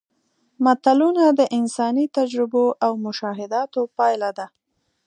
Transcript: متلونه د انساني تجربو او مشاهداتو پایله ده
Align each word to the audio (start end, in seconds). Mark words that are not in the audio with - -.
متلونه 0.63 1.25
د 1.39 1.41
انساني 1.57 2.05
تجربو 2.17 2.63
او 2.85 2.91
مشاهداتو 3.05 3.81
پایله 3.97 4.29
ده 4.37 4.47